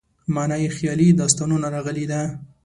[0.33, 2.21] معنا یې خیالي داستانونه راغلې ده.